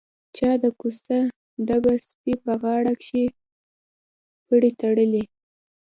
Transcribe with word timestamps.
چا 0.37 0.49
د 0.63 0.65
کوڅه 0.79 1.19
ډبه 1.67 1.93
سپي 2.07 2.33
په 2.45 2.53
غاړه 2.61 2.93
کښې 3.01 3.23
پړى 4.47 4.71
تړلى. 4.81 5.23